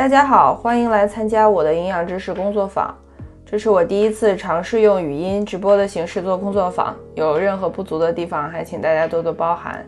[0.00, 2.96] 大家好，欢迎来参加我的营养知识工作坊。
[3.44, 9.84] 这是我第一次尝试用语音直播的形式做工作坊，有任何不足的地方，还请大家多多包涵。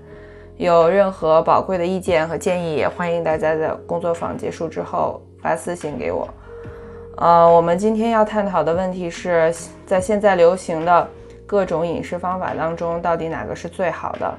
[0.58, 6.28] 有任何宝贵的意见和建议，也欢迎大家在工作坊结束之后发私信给我。
[7.16, 9.50] 呃，我们今天要探讨的问题是
[9.86, 11.08] 在现在流行的
[11.46, 14.30] 各种饮食方法当中，到底哪个是最好的？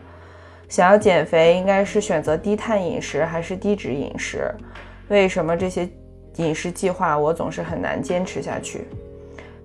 [0.69, 4.53] 想要减肥，应该是选择低碳饮食还是低脂饮食？
[5.09, 5.87] 为什么这些
[6.37, 8.87] 饮食计划我总是很难坚持下去？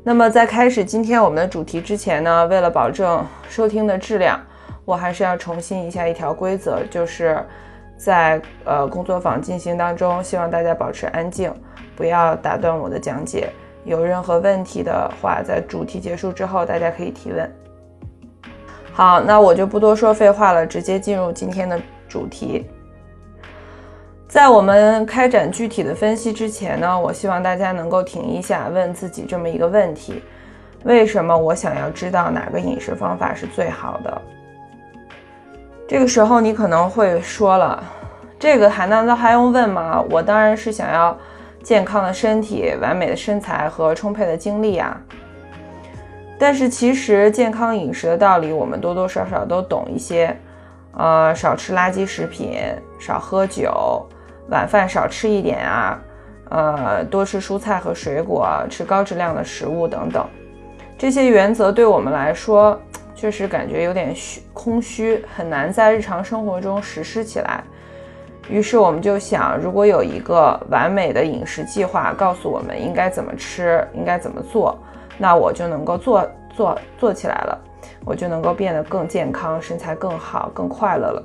[0.02, 4.40] 那么在开始今天我们的主题之前呢，为了保证收听的质量，
[4.84, 7.38] 我还是要重新一下一条规则，就是
[7.96, 11.52] 在呃工作坊进行当中，希望大家保持安静，
[11.94, 13.50] 不要打断我的讲解。
[13.84, 17.50] 有任何问题的话，在主题结束之后，大家可以提问。
[18.92, 22.66] 好，那我就不多说废话了，直接进入今天的主题。
[24.28, 30.22] 在我们开展具体的分析之前呢，我希望大家能够停一下，问自己这么一个问题：
[30.84, 34.22] 为什么我想要知道哪个饮食方法是最好的？
[35.88, 37.82] 这个时候你可能会说了，
[38.38, 40.04] 这个还难道还用问吗？
[40.10, 41.16] 我当然是想要
[41.62, 45.00] 健康的身体、完美的身材和充沛的精力啊！
[46.38, 50.38] 但是其实健康饮食的道理，我们多多少少都懂一些，
[50.92, 52.60] 呃，少吃垃圾食品，
[53.00, 54.06] 少喝酒。
[54.48, 56.00] 晚饭少吃一点啊，
[56.50, 60.26] 呃，多吃蔬菜和水果，吃高质量的食物等等，
[60.96, 62.80] 这些原则对我们来说
[63.14, 67.62] 确实感觉有点虚空虚，很难在日常生活中实施起来。
[68.48, 74.78] 于是我们就想，如果有一个完美的饮食计划，告诉我们应该怎么吃，应该怎么做，
[75.18, 76.26] 那我就能够做
[76.56, 77.58] 做做起来了，
[78.06, 81.22] 我就能够变得更健康，身材更好，更快乐了。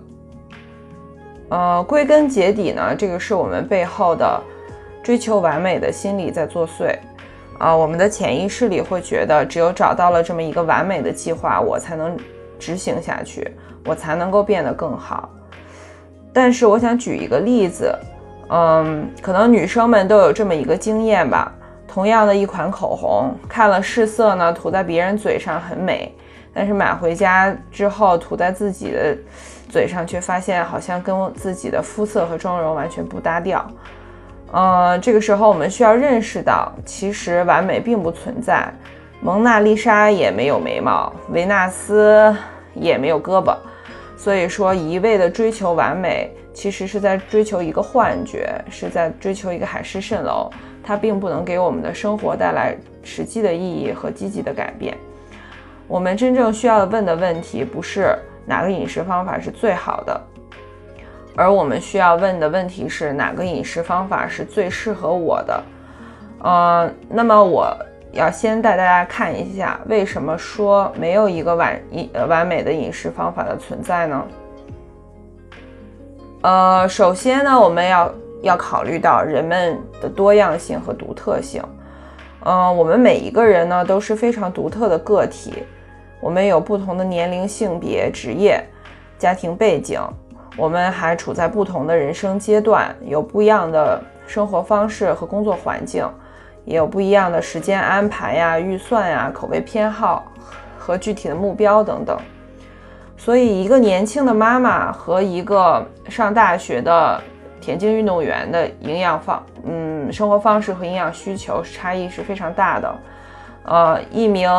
[1.53, 4.41] 呃，归根结底呢，这个是我们背后的
[5.03, 6.97] 追求完美的心理在作祟
[7.59, 7.75] 啊。
[7.75, 12.17] 我们的潜意识里会觉得，只有找到了这么一个完美的计划，我才能
[12.57, 13.55] 执行下去，
[13.85, 15.29] 我才能够变得更好。
[16.33, 17.95] 但是，我想举一个例子，
[18.49, 21.53] 嗯，可能女生们都有这么一个经验吧。
[21.87, 26.11] 同样的一款口红，看了试色呢，涂在别人嘴上很美，
[26.51, 29.15] 但是买回家之后涂在自己的。
[29.73, 33.67] 嘴上却发现好像跟自己的肤色和妆容完全不搭调，
[34.51, 38.71] 呃，这个时候我们需要认识到，其实完美并不存在。
[39.19, 42.31] 蒙娜丽莎也没有眉毛，维纳斯
[42.75, 43.57] 也没有胳膊，
[44.15, 50.51] 所以说一味的追求完美，其实是在追求一个幻觉，是在追求一个海市蜃楼，
[50.83, 54.95] 它并不能给我们的生活带来实际的意义和积极的改变。
[55.87, 58.15] 我们真正需要问的问题不是。
[58.45, 60.21] 哪个饮食方法是最好的？
[61.35, 65.63] 而我们需要问的问题是哪个饮食方法是最适合我的？
[66.43, 67.75] 呃，那么我
[68.11, 74.25] 要先带大家看一下，为什么说没有一个完一完美的饮食方法的存在呢？
[76.41, 81.63] 呃，首先呢，我们要要考虑到人们的多样性和独特性。
[82.45, 85.63] 嗯，我们每一个人呢都是非常独特的个体。
[86.23, 88.63] 我们有不同的年龄、性别、职业、
[89.19, 89.99] 家庭背景，
[90.55, 96.09] 我们还处在不同的人生阶段，有不一样的生活方式和工作环境，
[96.63, 100.23] 也有不一样的时间安排呀、预算呀、口味偏好
[100.77, 102.17] 和具体的目标等等。
[103.17, 107.21] 所以，一个年轻的妈妈和一个上大学的
[107.59, 112.95] 田径运动员的营养方，嗯，生活方式和营养需求差异是非常大的。
[113.65, 114.49] 呃，一名。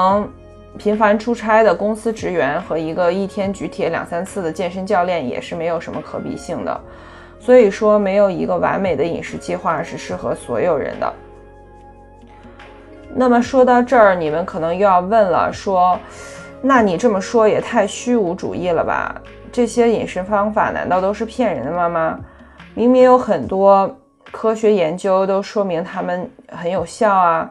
[0.77, 6.81] 频繁出差的公司职员和一个一天举铁两三次的健身教练也是没有什么可比性的，
[7.39, 11.13] 所以说没有一个完美的饮食计划是适合所有人的。
[13.15, 15.97] 那么说到这儿，你们可能又要问了，说，
[16.61, 19.15] 那你这么说也太虚无主义了吧？
[19.53, 22.19] 这些饮食方法难道都是骗人的吗？
[22.75, 23.97] 明明有很多
[24.33, 27.49] 科学研究都说明它们很有效啊。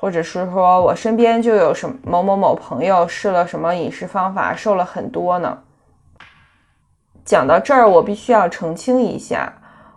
[0.00, 5.58] 或者是说我身边就有什某某某朋友试了什么饮食方法，瘦了很多呢？
[7.24, 9.52] 讲到这儿，我必须要澄清一下，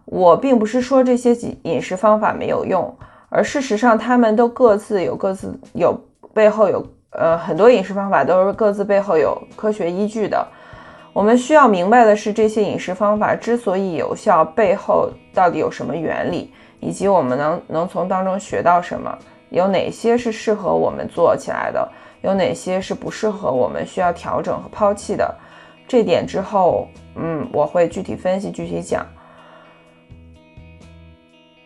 [0.06, 2.98] 我并不是说这些饮食方法没有用，
[3.30, 5.96] 而事实上他们都各自有各自有
[6.34, 10.46] 背后有呃很多饮食方法都是各自背后有科学依据的。
[11.14, 19.16] 我们需要明白的是，这些饮食方法之所以有效，背后到底有什么原理，以及我们能能从当中学到什么。
[19.52, 21.88] 有哪些是适合我们做起来的？
[22.22, 25.36] 有哪些是不适合我们需要调整和抛弃的？
[25.88, 29.06] 这点之后，嗯，我会具体分析、具体讲。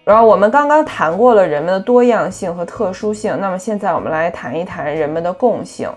[0.03, 5.89] 然后我们刚刚谈过了人们的多样性和特殊性，那么现在我们来谈一谈人们的共性。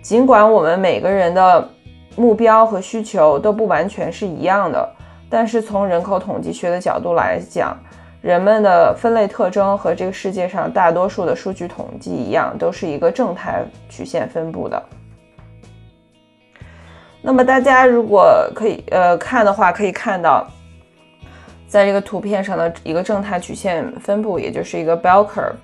[0.00, 1.68] 尽管我们每个人的
[2.16, 4.88] 目标和需求都不完全是一样的，
[5.28, 7.76] 但是从人口统计学的角度来讲，
[8.22, 14.82] 人们的分类特征和这个世界上大多数的数据统计一样，都是一个正态曲线分布的。
[17.20, 20.48] 那么大家如果可以呃看的话，可以看到。
[21.66, 25.54] 在这个图片上的一个正态曲线分布，也就是一个 bell curve，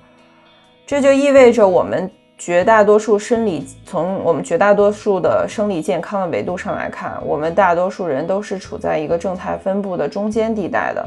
[0.86, 11.06] 这就意味着我们绝大多数生理从我们绝大多数的生理健康的维度上来看，我们大多数人都是处在一个正态分布的中间地带的，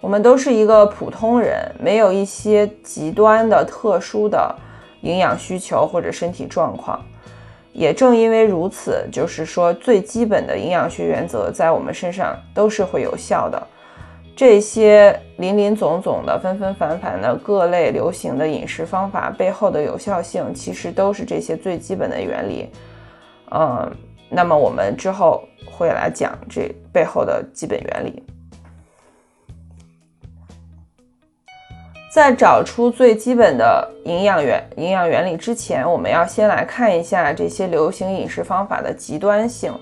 [0.00, 4.54] 我们都是一个普通人，没有一些极端的特殊的
[5.02, 7.00] 营养需求或者身体状况。
[7.72, 13.62] 也正因为如此，就是说最基本的营养学原则在我们身上都是会有效的。
[14.34, 22.70] 这些林林总总的、纷纷繁繁的各类流行的饮食方法背后的有效性，其实都是这些最基本的原理。
[23.52, 23.90] 嗯，
[24.30, 28.22] 那么我们之后会来讲这背后的基本原理。
[32.12, 39.72] 在找出最基本的营养原营养原理之前，我们要先来看一下这些流行饮食方法的极端性。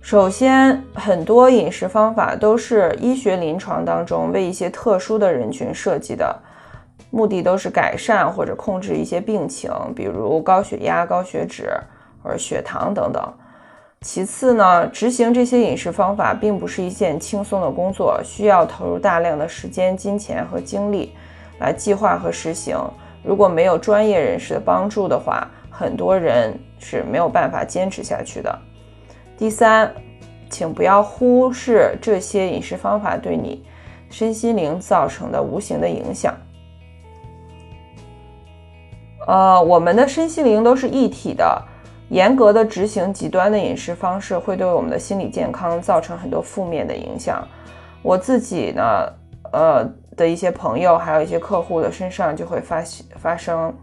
[0.00, 6.34] 首先，很多饮食方法都是医学临床当中为一些特殊的人群设计的，
[7.10, 11.70] 目的都是改善或者控制一些病情，比如高血压、高血脂
[12.22, 13.22] 或者血糖等等。
[14.06, 21.12] 其次呢，执行这些饮食方法并不是一件轻松的工作，需要投入大量的时间、金钱和精力
[21.58, 22.78] 来计划和实行。
[23.22, 28.58] 如果没有专业人士的帮助的话，很多人是没有办法坚持下去的。
[29.36, 29.94] 第三，
[30.48, 33.62] 请不要忽视这些饮食方法对你
[34.08, 36.34] 身心灵造成的无形的影响。
[39.26, 41.62] 呃，我们的身心灵都是一体的，
[42.10, 47.42] 严格的执行极端的饮食方式会对我们的心理健康造成很多负面的影响。
[48.02, 48.82] 我自己呢，
[49.52, 49.84] 呃
[50.16, 52.82] 的一些朋友，还有一些客户的身上就会发
[53.16, 53.74] 发生。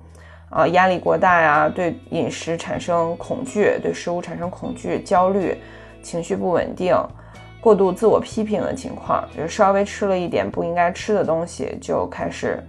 [0.49, 5.57] 啊，压力过大呀，对饮食产生恐惧，对食物产生恐惧、焦虑，
[6.01, 6.95] 情绪不稳定，
[7.59, 12.65] 过度自我批评的情况，就是稍微吃了一点不应该吃的东西，就开始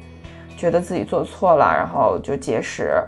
[0.57, 3.01] 觉得自己做错了，然后就节食，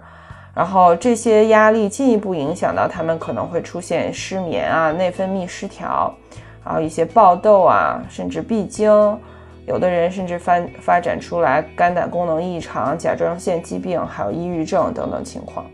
[0.61, 6.15] 然后这些压力进一步影响到他们可能会出现失眠啊、内分泌失调，
[6.63, 9.19] 然后一些爆痘啊，甚至闭经。
[9.65, 15.65] 有的人甚至发发展出来肝胆功能异常、甲状腺疾病，还有抑郁症等等情况。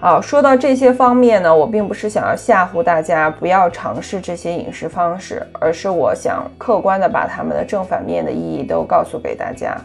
[0.00, 9.80] 好，说到这些方面呢，我并不是想要吓唬大家不要尝试这些饮食方式，而是我想客观的把它们的正反面的意义都告诉给大家。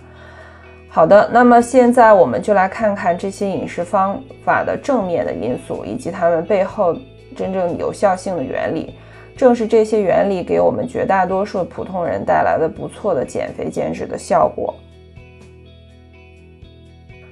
[0.97, 6.97] 好的，那么现在我们就来看看这些饮食方法的正面的因素，以及它们背后
[7.35, 8.95] 真正有效性的原理。
[9.35, 14.73] 正是这些原理给我们绝大多数普通人带来了不错的减肥减脂的效果。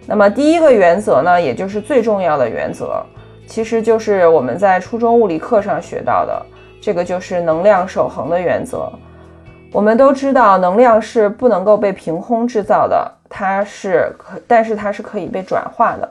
[0.05, 3.03] 那么第一个原则呢，也就是最重要的原则，
[3.47, 6.45] 其实就是我们在初中物理课上学到的，
[6.79, 8.87] 这个就是能量守恒的原则。
[9.71, 16.09] 我们都知道，能量是不能够被凭空制造的，它是可，但是它是可以被转化的。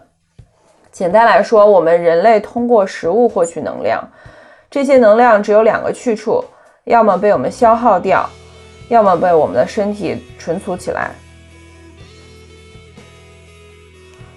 [0.93, 4.07] 简单来说，我们人类通过食物获取能量。
[4.71, 6.45] 这些能量只有两个去处，
[6.85, 8.28] 要么被我们消耗掉，
[8.88, 11.12] 要么被我们的身体存储起来。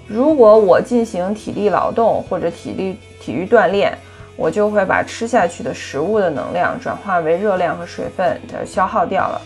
[0.08, 3.94] 如果我进行体力劳动或者体力体育锻炼，
[4.38, 9.42] 我就会把吃下去的食物的能量转化为热量和水分，它消耗掉了。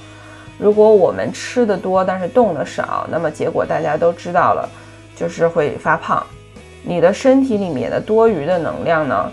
[0.58, 4.70] 如果我们吃的多，但是动的少，那么结果大家都知道了，
[5.16, 6.26] 就是会发胖。
[6.84, 9.32] 你的身体里面的多余的能量呢？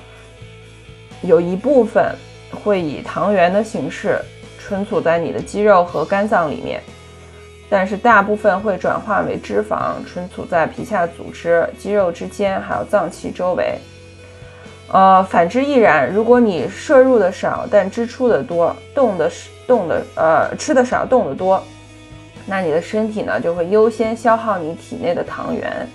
[1.23, 2.15] 有一部分
[2.63, 4.21] 会以糖原的形式
[4.61, 6.81] 存储在你的肌肉和肝脏里面，
[7.69, 13.79] 但是大部分会转化为脂肪，存储在皮下组织、肌肉之间，还有脏器周围。
[14.93, 16.11] 呃，反之亦然。
[16.11, 21.63] 如果你摄入的少，但支出的多，动的是动的呃吃的少，动的多，
[22.47, 25.87] 那你的身体呢就会优先消耗你体内的糖原、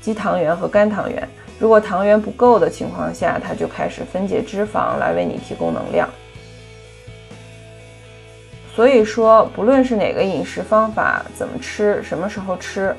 [0.00, 1.26] 肌糖原和肝糖原。
[1.60, 6.08] 如果糖原不够的情况下，它就开始分解脂肪来为你提供能量。
[8.74, 12.94] 所以说，不论是哪个饮食方法，怎么吃，什么时候吃，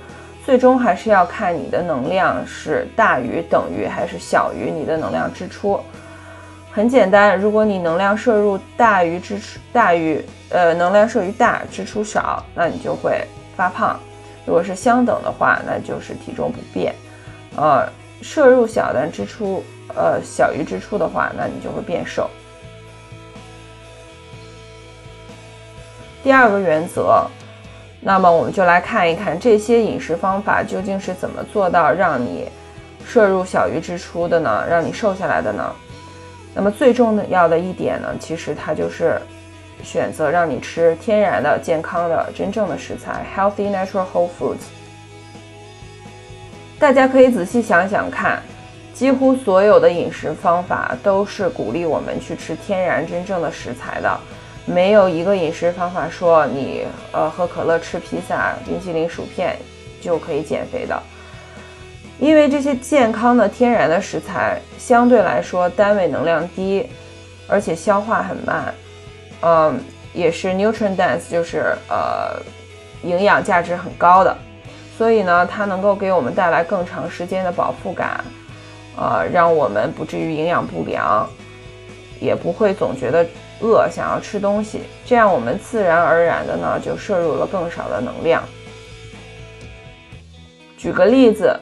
[0.46, 5.80] 最终还是要看你的能量是大于、等于还是小于你的能量支出。
[6.72, 13.98] 很简单，如果你能量摄入大于支出大于呃能量摄入大支出少，那你就会发胖；
[14.46, 16.94] 如果是相等的话，那就是体重不变。
[17.56, 17.90] 呃，
[18.22, 19.64] 摄入小但支出
[19.96, 22.30] 呃小于支出的话，那你就会变瘦。
[26.24, 27.26] 第二个原则，
[28.00, 32.48] 那么我们就来看一看这些饮食方法究竟是怎么做到让你
[33.06, 34.64] 摄入小于支出的呢？
[34.70, 35.76] 让你瘦下来的呢？
[36.54, 39.22] 那么最重要的一点呢，其实它就是
[39.84, 44.68] 选择让你吃天然的、健康的、真正的食材，healthy natural whole foods。
[46.80, 48.42] 大家可以仔细想想看，
[48.94, 54.20] 几乎所有的饮食方法都是鼓励我们去吃天然、真正的食材的，
[54.66, 59.58] 没有一个饮食方法说你呃喝可乐、吃披萨、冰淇淋、薯片
[60.02, 61.02] 就可以减肥的。
[62.20, 66.86] 因为这些健康的天然的食材相对来说单位能量低，
[67.48, 68.74] 而且消化很慢，
[69.42, 69.80] 嗯，
[70.14, 72.38] 也是 nutrient dense，就是呃
[73.04, 74.38] 营养价值很高的，
[74.98, 78.22] 所以呢，它能够给我们带来更长时间的饱腹感，
[78.98, 81.26] 呃，让我们不至于营养不良，
[82.20, 83.26] 也不会总觉得
[83.62, 88.44] 饿想要吃东西，这样我们自然而然的呢就摄入了更少的能量。
[90.78, 91.58] 举个例子。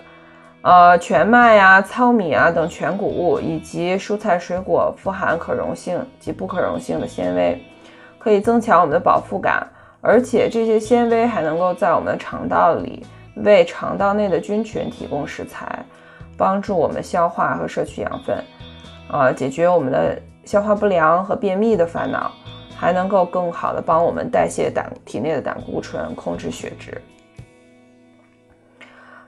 [0.68, 7.64] 呃，全麦呀、糙米啊等全谷物以及蔬菜水果富含可溶性及不可溶性的纤维，
[8.20, 9.66] 可以增强我们的饱腹感，
[10.02, 13.06] 而且这些纤维还能够在我们的肠道里
[13.38, 15.66] 为肠道内的菌群提供食材，
[16.36, 18.44] 帮助我们消化和摄取养分，
[19.10, 22.30] 啊，解决我们的消化不良和便秘的烦恼，
[22.76, 27.02] 还能够更好的帮我们代谢胆体内的胆固醇，控制血脂。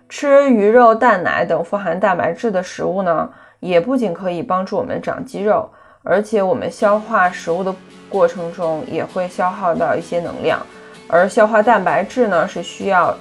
[0.09, 5.69] 吃鱼肉、蛋奶等富含蛋白质的食物呢，也不仅可以帮助我们长肌肉，
[6.01, 7.73] 而且我们消化食物的
[8.09, 10.59] 过程中也会消耗到一些能量。
[11.07, 13.15] 而消化蛋白质呢，是需要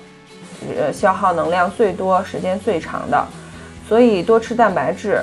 [0.79, 3.23] 呃消耗能量最多、时间最长的。
[3.87, 5.23] 所以多吃蛋白质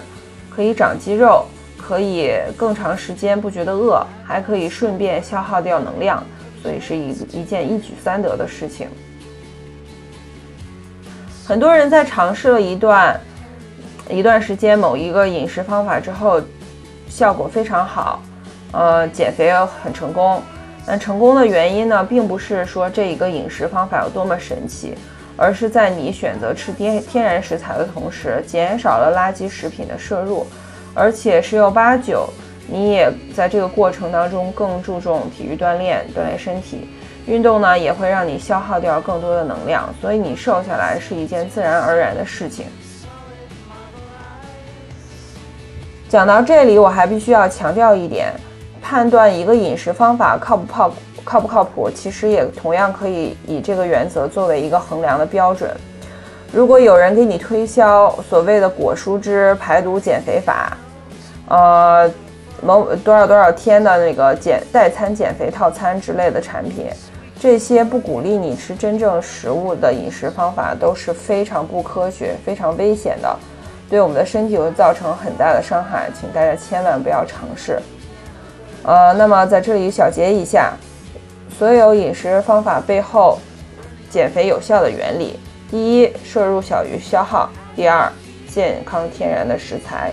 [0.56, 1.46] 可以长肌肉，
[1.78, 6.24] 可以更长时间不觉得饿，还可以顺便消耗掉能量，
[6.62, 8.88] 所以是一一件一举三得的事情。
[11.48, 13.20] 很多人在尝试了一段
[14.10, 16.42] 一段时间某一个饮食方法之后，
[17.08, 18.20] 效果非常好，
[18.72, 20.42] 呃，减肥很成功。
[20.88, 24.96] 但成功的原因呢，并不是说这一个饮食方法有多么神奇，
[25.38, 30.48] 而是在你选择吃天天然食材的同时，减少了垃圾食品的摄入，
[30.96, 32.28] 而且十有八九，
[32.68, 36.90] 你也在这个过程当中更注重体育锻炼，锻炼身体。
[37.28, 42.68] 运动呢也会让你消耗掉更多的能量，所以你瘦下来是一件自然而然的事情。
[46.08, 48.32] 讲到这里，我还必须要强调一点：
[48.82, 55.76] 判断一个饮食方法靠不靠靠不靠谱，其实也同样可以以这个原则作为一个衡量的标准。
[56.54, 60.78] 如果有人给你推销所谓的果蔬汁排毒减肥法，
[61.48, 62.10] 呃，
[62.62, 66.86] 某多少多少天的那个减代餐减肥套餐之类的产品。
[67.40, 73.38] 这些不鼓励你吃真正食物的饮食方法都是非常不科学、非常危险的，
[73.90, 77.80] 对我们的身体会造成很大的伤害，请大家千万不要尝试。
[78.84, 80.74] 呃，那么在这里小结一下，
[81.58, 83.38] 所有饮食方法背后
[84.10, 85.38] 减肥有效的原理：
[85.70, 88.12] 第一，摄入小于消耗；第二，
[88.48, 90.12] 健康天然的食材。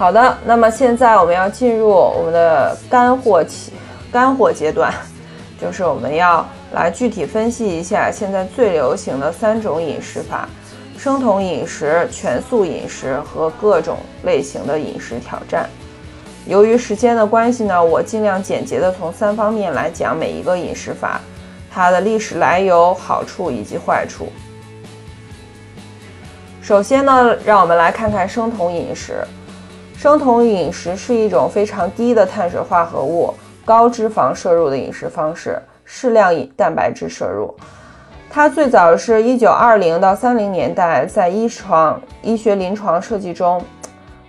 [0.00, 3.70] 好的，那么现在我们要进入我们的干货期，
[4.10, 4.90] 干货阶段，
[5.60, 6.42] 就是我们要
[6.72, 10.48] 来具体分析一下现在最流行的三种饮食法：
[10.96, 15.68] 生酮饮食、全素饮食和各种类型的饮食挑战。
[16.46, 21.20] 由于时间的关系呢，我尽量简洁的从三方面来讲每一个饮食法，
[21.70, 24.32] 它的历史来由、好处以及坏处。
[26.62, 29.22] 首先呢，让我们来看看生酮饮食。
[30.00, 33.34] 生酮饮食是一种非常低的碳水化合物、
[33.66, 37.54] 高脂肪摄入的饮食方式，适量饮蛋白质摄入。
[38.30, 43.62] 它最早是一九二零到三零年代在医床医学临床设计中，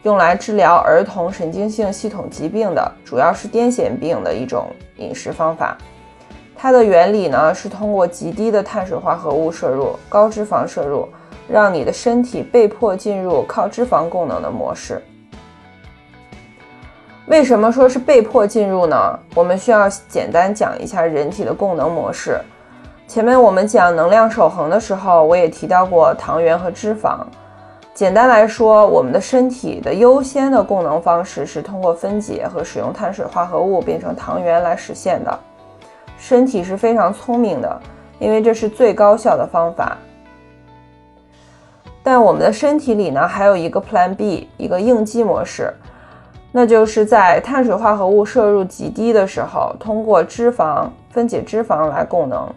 [0.03, 5.77] 用来治疗儿童神经性系统疾病的，主要是癫痫病的一种饮食方法。
[6.53, 11.07] 它的原理呢是通过极低的碳水化合物摄入、高脂肪摄入，
[11.47, 15.01] 让你的身体被迫进入靠脂肪供能的模式。
[17.31, 19.17] 为什么说是被迫进入呢？
[19.35, 22.37] 我们需要简单讲一下人体的供能模式。
[23.07, 27.19] 前面我们讲能量守恒的时候，我也提到过糖原和脂肪。
[27.93, 35.39] 简单来说，我们的身体的优先的供能方式是通过分解和使用碳水化合物变成糖原来实现的。
[36.17, 37.81] 身体是非常聪明的，
[38.19, 39.97] 因为这是最高效的方法。
[42.03, 45.73] 但我们的身体里呢，还有一个 Plan B，一个应激模式，
[46.51, 52.47] 那就是在碳水化合物摄入极低的时候，通过脂肪分解脂肪来供能。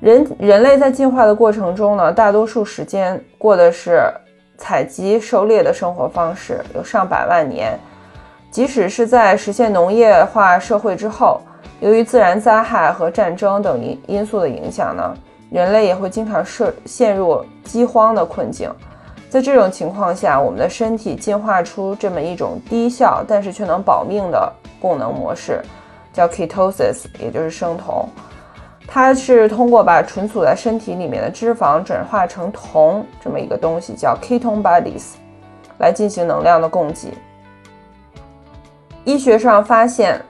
[0.00, 4.02] 人人类在进化的过程中呢，大多数时间过的是
[4.58, 7.78] 采集狩猎的生活方式，有上百万年。
[8.50, 11.40] 即使是在实现农业化社会之后，
[11.80, 15.14] 由于自然灾害和战争等因因素的影响呢，
[15.50, 18.70] 人类也会经常涉陷入饥荒的困境。
[19.34, 25.60] 在这种情况下，我们的身体进化出这么一种低效但是却能保命的供能模式，
[26.12, 28.08] 叫 ketosis，也就是生酮。
[28.86, 35.14] 它是通过把存储在身体里面的脂肪转化成酮这么一个东西，叫 ketone bodies，
[35.78, 37.12] 来进行能量的供给。
[39.02, 40.24] 医学上发现，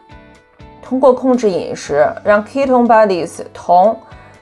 [0.81, 3.95] 通过控制饮食，让 ketone bodies 酮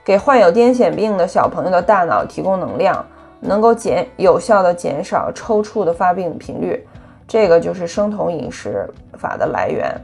[0.04, 3.04] 给患有癫痫病的小朋友的大脑提供能量，
[3.42, 6.86] 能够减有效的减少抽搐的发病频率。
[7.28, 9.94] 这个就是生酮饮食法的来源。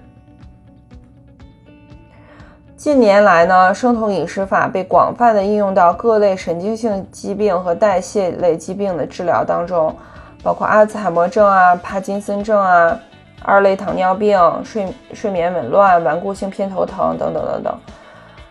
[2.77, 9.95] 近年来呢，生酮饮食法被广泛的应用到各类神经性疾病和代谢类疾病的治疗当中，
[10.43, 12.99] 包括阿兹海默症啊、帕金森症啊、
[13.43, 17.79] 二类糖尿病、睡睡眠紊乱、顽固性偏头疼等等等等。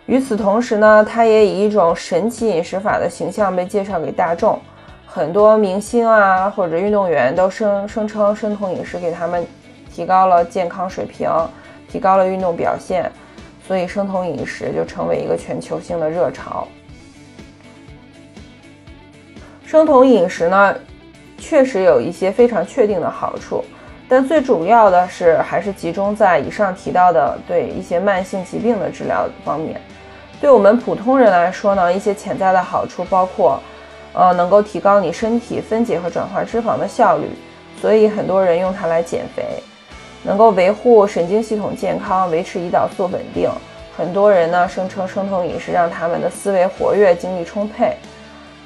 [0.08, 4.60] 与此同时呢，它也以一种神奇饮食法的形象被介绍给大众，
[5.18, 9.44] 很多明星啊或者运动员都声声称生酮饮食给他们
[9.92, 11.28] 提高了健康水平，
[11.90, 13.12] 提高了运动表现。
[13.68, 16.68] 所以，生酮饮食就成为一个全球性的热潮。
[19.66, 20.76] 生酮饮食呢，
[21.40, 23.66] 确实有一些非常确定的好处，
[24.08, 29.82] 但最主要的是还是集中在以上提到的对一些慢性疾病的治疗方面。
[30.40, 33.60] 对我们普通人来说呢，一些潜在的好处包括，
[34.18, 37.30] 呃，能够提高你身体分解和转化脂肪的效率，
[37.80, 39.44] 所以很多人用它来减肥。
[40.24, 43.48] 能够维护神经系统健康，维持胰岛素稳定。
[43.96, 47.96] 很多人呢声称生酮饮食让他们的思维活跃、精力充沛，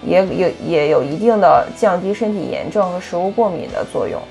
[0.02, 4.22] 也有也有一定的降低身体炎症和食物过敏的作用。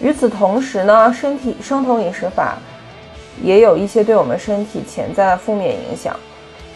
[0.00, 2.58] 与此同时呢，身体生酮饮食法
[3.40, 6.16] 也有一些对我们身体潜在的负面影响。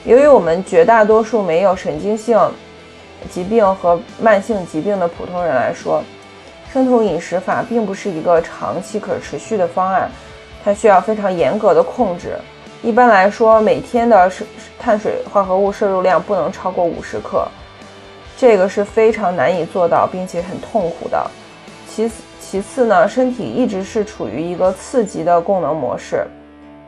[0.04, 2.38] 由于我们绝大多数没有神经性
[3.30, 6.02] 疾病和慢性疾病的普通人来说，
[6.70, 10.10] 生酮饮食法并不是一个长期可持续的方案，
[10.62, 12.36] 它需要非常严格的控制。
[12.82, 14.30] 一般来说，每天的
[14.78, 17.48] 碳水化合物摄入量不能超过五十克，
[18.36, 21.30] 这个是非常难以做到，并且很痛苦的。
[21.88, 26.26] 其次，其次呢，身体一直是处于一个次级的供能模式，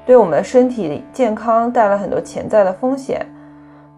[0.07, 3.27] 对我们身体健康带来很多潜在的风险。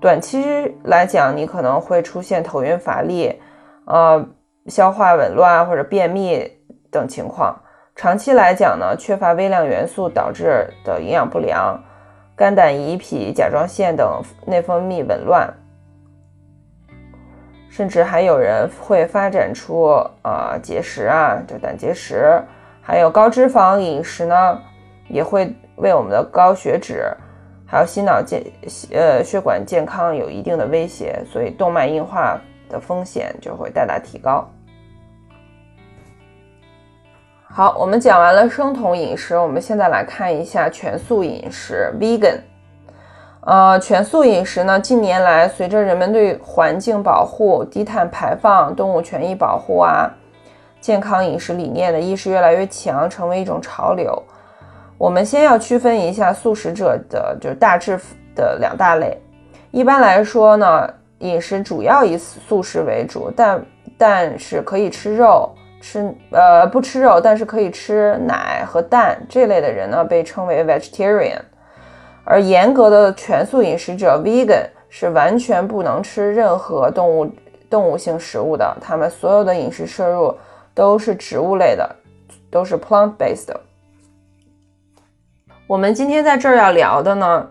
[0.01, 0.43] 短期
[0.85, 3.41] 来讲，你可能会出现头晕乏力，
[3.85, 4.27] 呃。
[4.67, 6.47] 消化紊乱或者便秘
[6.91, 7.59] 等情况，
[7.97, 11.83] 长期来讲呢，缺乏微量元素导致的营养不良、
[12.37, 15.49] 肝胆胰脾甲状腺等内分泌紊乱，
[17.71, 19.85] 甚至还有人会发展出
[20.21, 22.39] 呃结石啊，就胆结石。
[22.83, 24.61] 还有高脂肪饮食呢，
[25.09, 27.05] 也会为我们的高血脂
[27.67, 28.43] 还有心脑健
[28.93, 34.49] 呃血管健康有一定的威胁，所以动脉硬化的风险就会大大提高。
[37.51, 42.39] 好，我们讲完了生酮饮食，我们现在来看一下全素饮食 （vegan）。
[43.41, 50.11] 呃，全素饮食呢，近年来随着人们对环境保护、低碳排放、动物权益保护啊、
[50.81, 54.23] 健康饮食理念的意识越来越强，成为一种潮流。
[54.99, 57.99] 我们先要区分一下素食者的，就是大致
[58.35, 59.17] 的两大类。
[59.71, 63.65] 一般来说呢，饮食主要以素食为主，但
[63.97, 65.51] 但是可以吃肉。
[65.81, 71.39] 吃呃不吃肉，但是可以吃奶和蛋这类的人呢，被称为 vegetarian。
[72.25, 77.31] 而严格的全素饮食者 vegan 是完全不能吃任何动物
[77.71, 80.35] 动物性食物的，他们所有的饮食摄入
[80.75, 81.89] 都是植物类的，
[82.51, 83.55] 都是 plant based。
[85.69, 87.47] 我们今天在这儿要聊的呢，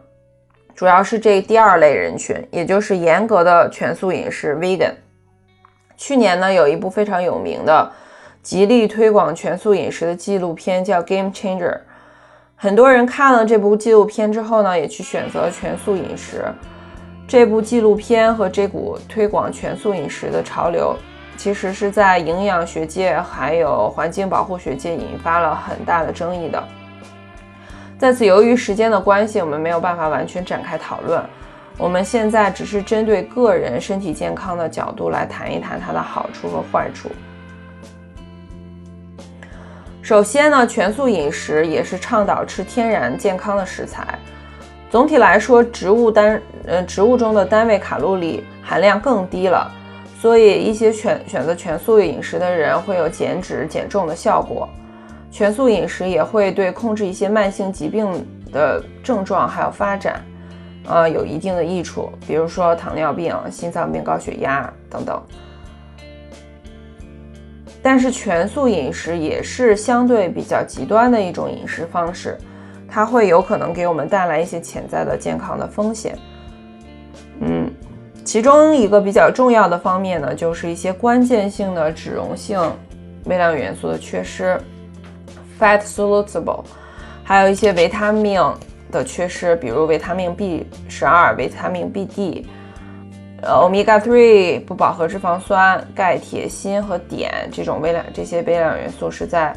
[0.74, 4.94] 主要是这第二类人群，也就是严格的全素饮食 vegan。
[5.96, 7.92] 去年呢，有一部非常有名的。
[8.42, 11.74] 极力推广全素饮食的纪录片叫《Game Changer》，
[12.56, 16.44] 很多人看了这部纪录片之后呢，也去选择全素饮食。
[17.28, 20.96] 这部纪录片和这股推广全素饮食的潮流，
[21.38, 26.68] 其实是在营养学界还有环境保护学界引发了很大的争议的。
[27.98, 31.20] 在此，由于时间的关系，我们没有办法完全展开讨论。
[31.80, 37.10] 我们现在只是针对个人身体健康的角度来谈一谈它的好处和坏处。
[40.02, 44.08] 首先呢，全素饮食也是倡导吃天然健康的食材。
[44.90, 49.70] 总体来说，植物单呃植物中的单位卡路里含量更低了，
[50.20, 54.70] 所以一些选选择全素饮食的人会有减脂减重的效果。
[55.38, 58.08] 全素饮食也会对控制一些慢性疾病
[58.52, 60.20] 的症状还有发展，
[60.88, 65.22] 呃有一定的益处，比如说糖尿病、心脏病、高血压等等。
[67.84, 72.36] 但是全素饮食也是相对比较极端的一种饮食方式。
[72.90, 76.18] 它会有可能给我们带来一些潜在的健康的风险，
[77.42, 77.72] 嗯，
[78.26, 82.60] 其中一个比较重要的方面呢，就是一些关键性的脂溶性
[83.26, 84.60] 微量元素的缺失
[85.60, 86.64] ，fat soluble，
[87.24, 88.42] 还有一些维他命
[88.92, 92.48] 的缺失，比如维他命 B 十二、维他命 B D，
[93.42, 99.56] 呃，omega three 不饱和脂肪酸、钙、铁、锌和碘这种微量这些微量元素是在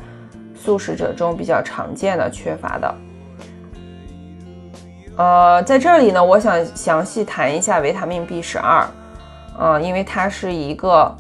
[0.55, 2.95] 素食者中比较常见的缺乏的。
[5.17, 8.87] 呃，在这里呢，我想详细谈一下维他命 B 十二，
[9.59, 11.15] 嗯，因为它是一个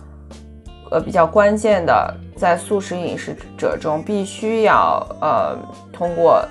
[0.90, 5.56] 呃比较关键的，在素食饮食者中必须要呃
[5.92, 6.44] 通过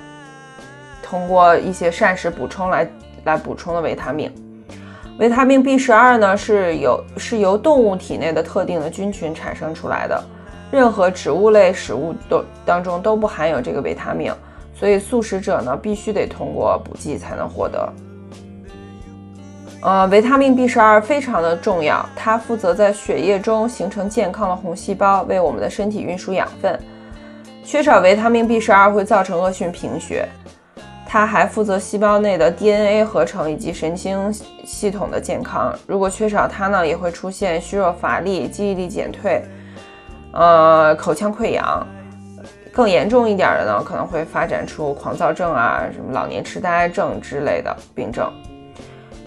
[1.03, 2.89] 通过一些膳食补充来
[3.25, 4.31] 来补充的维他命。
[5.19, 10.23] 维他命 B 十二呢是由是由动物体内的特定的菌群产生出来的，
[10.71, 14.33] 任何植物类食物都当中都不含有这个维他命。
[14.73, 17.91] 所以素食者呢，必须得通过补剂才能获得。
[19.81, 26.77] 呃，维他命 B 十二非常的重要，它负责在血液中形成健康的红细胞，为我们的身体运输养分。
[27.63, 30.27] 缺少维他命 B 十二会造成恶性贫血。
[31.07, 34.31] 它还负责细胞内的 DNA 合成以及神经
[34.63, 35.73] 系统的健康。
[35.87, 39.41] 如果缺少它呢，也会出现虚弱乏力、记忆力减退，
[40.33, 41.87] 呃，口腔溃疡。
[42.71, 48.31] 更严重一点的呢，可能会发展出狂躁症啊，什么老年痴呆症之类的病症。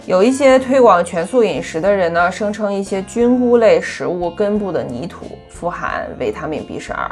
[0.05, 7.09] 有一些推广全素饮食的人呢，声称一些菌菇类食物根部的泥土富含维他命 B 十二，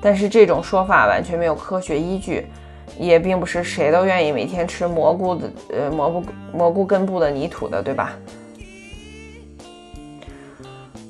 [0.00, 2.48] 但是这种说法完全没有科学依据，
[2.98, 8.12] 也并不是谁都愿意每天吃蘑菇的，呃，蘑菇蘑菇根部的泥土的，对吧？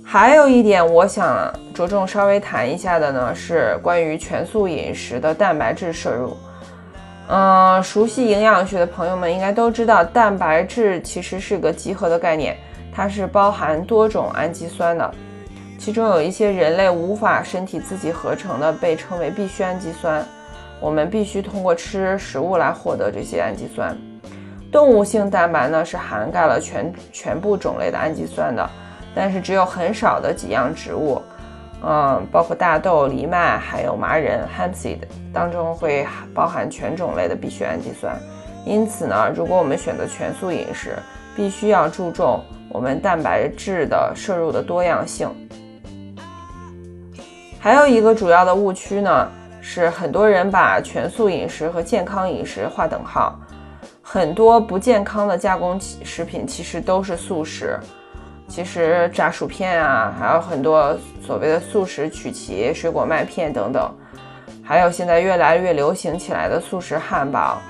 [0.04, 6.37] 还有一点，我想着重稍微谈一下的呢，是关于全素饮食的蛋白质摄入。
[7.28, 12.56] 嗯，熟悉营养学的朋友们应该都知道，蛋白质其实是个集合的概念，
[12.92, 15.10] 它是包含多种氨基酸的，
[15.78, 20.22] 其中有一些人类无法身体自己合成的，被称为必需氨基酸，
[20.80, 23.96] 我们必须通过吃食物来获得这些氨基酸。
[24.70, 28.68] 动物性蛋白呢，是涵盖了全全部种类的氨基酸的。
[29.16, 31.22] 但是只有很少的几样植物，
[31.87, 34.99] 嗯，包括大豆、藜麦，还有麻仁 （hemp seed）
[35.33, 38.16] 当中会包含全种类的必需氨基酸。
[38.64, 40.97] 因此呢，如果我们选择全素饮食，
[41.37, 45.29] 必须要注重我们蛋白质的摄入的多样性。
[47.61, 49.29] 还有一个主要的误区呢，
[49.61, 53.38] 是很多人把全素饮食和健康饮食划等号。
[54.01, 57.79] 很多不健康的加工食品其实都是素食。
[58.55, 63.93] 其实炸薯片啊，还有很多所谓的素食曲奇、水果麦片等等，
[64.62, 67.61] 还有现在越来越流行起来的素食汉堡，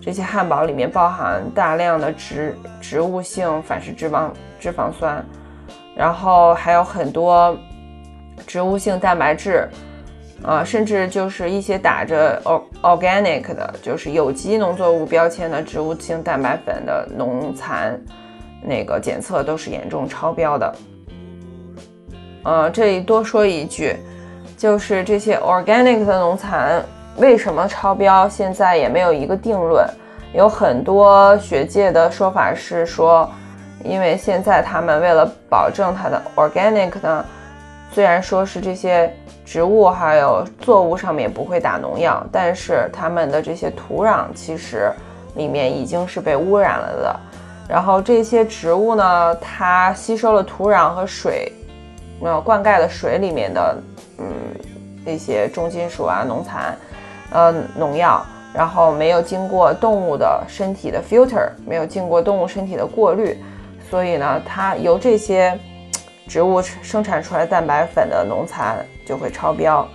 [0.00, 5.26] 这些汉堡里面包含大量的植植物性反式脂肪脂肪酸，
[5.96, 7.58] 然后还有很多
[8.46, 9.68] 植物性蛋白质，
[10.44, 12.40] 啊，甚至就是一些打着
[12.80, 18.00] organic 的，就是有机农作物标签的植物性蛋白粉的农残。
[18.62, 20.74] 那个检测都是严重超标的。
[22.44, 23.96] 呃，这里多说一句，
[24.56, 26.82] 就是这些 organic 的农残
[27.16, 29.86] 为什么超标，现在也没有一个定论。
[30.32, 33.28] 有很多学界的说法是说，
[33.84, 37.24] 因为现在他们为了保证它的 organic 呢，
[37.92, 39.12] 虽然说是这些
[39.44, 44.92] 植物还有作物上面不会打农药，但是他们的这些土壤其实
[45.34, 47.20] 里面已经是被污染了的。
[47.68, 51.52] 然后这些植物呢，它吸收了土壤和水，
[52.22, 53.76] 呃，灌溉的水里面的，
[54.18, 54.26] 嗯，
[55.04, 56.74] 那些重金属啊、农残，
[57.30, 63.36] 呃，农药，然后没有经过动物的身体的 filter，没有经过动物身体的过滤，
[63.90, 65.58] 所以呢，它由这些
[66.26, 69.86] 植物生产出来蛋白粉的农残就会超标。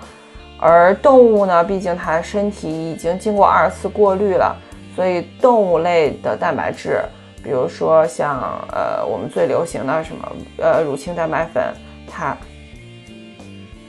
[0.60, 4.56] 而动物呢，毕竟它身体已经经过二次过滤了，
[4.96, 7.02] 所以动物类的蛋白质，
[7.44, 8.40] 比如说像
[8.72, 11.74] 呃我们最流行的什么呃乳清蛋白粉，
[12.10, 12.38] 它，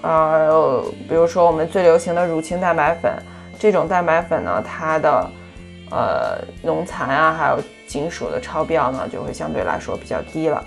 [0.03, 3.12] 呃比如说我们最流行的乳清蛋白粉，
[3.59, 5.31] 这种蛋白粉呢，它的
[5.90, 10.64] 呃农残啊，还有金属的超标呢，就会相对来说比较低了。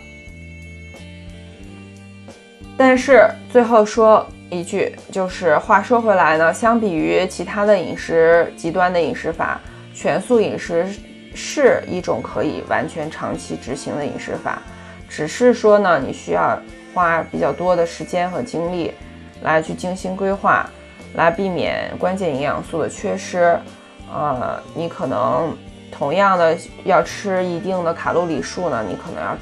[2.77, 4.25] 但是最后说。
[4.49, 9.59] 一句就是，话说回来呢，相比于其他的饮食极端的饮食法，
[9.93, 10.87] 全素饮食
[11.37, 14.59] 是一种可以完全长期执行的饮食法，
[15.07, 16.59] 只是说呢，你需要
[16.93, 18.91] 花比较多的时间和精力
[19.43, 20.67] 来去精心规划，
[21.13, 23.57] 来避免关键营养素的缺失。
[24.11, 25.55] 呃，你可能
[25.91, 29.37] 同样的要吃一定的卡路里数呢，你可能要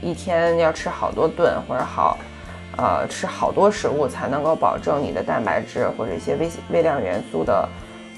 [0.00, 2.16] 一天要吃好多顿或者好。
[2.76, 7.68] 呃，吃好多食物才能够保证你的蛋白质或者一些微微量元素的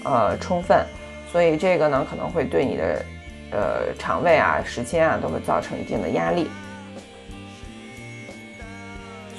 [0.03, 0.83] 呃充分，
[1.31, 3.05] 所以这个呢可能会对你的
[3.51, 6.51] 呃肠胃啊、时间啊都会造成一定的压力。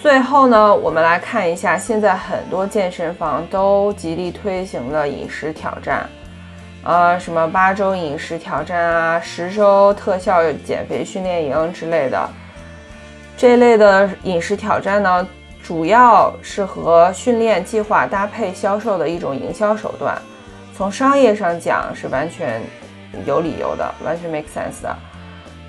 [0.01, 6.07] 最后呢，我们来看一下现在很多健身房都极力推行的饮食挑战，
[6.83, 12.29] 呃，什么八周饮食挑战啊、十周特效减肥训练营之类的。
[13.35, 15.27] 这类的饮食挑战呢，
[15.63, 20.15] 主要是和训练计划搭配销售的一种营销手段。
[20.75, 22.61] 从商业上讲是完全
[23.25, 24.95] 有理由的，完全 make sense 的。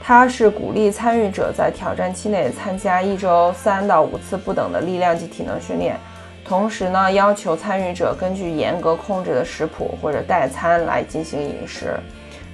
[0.01, 5.97] 它是鼓励参与者在挑战期内参加一周三到五次不等的力量及体能训练，
[6.45, 11.99] 同时呢，要求参与者根据严格控制的食谱或者代餐来进行饮食。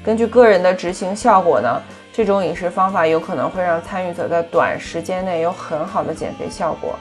[0.04, 1.80] 根据个人的执行效果呢。
[2.16, 6.96] 这种饮食方法有可能会让参与者在短时间内有很好的减肥效果。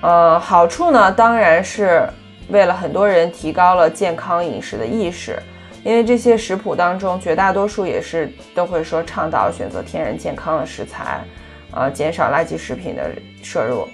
[0.00, 2.08] 呃，好处呢，当然是
[2.48, 5.40] 为了很多人提高了健康饮食的意识，
[5.84, 11.20] 因为这些食谱当中绝大多数也是都会说倡导选择天然健康的食材，
[11.72, 13.10] 呃，减少垃圾食品的
[13.42, 13.88] 摄入。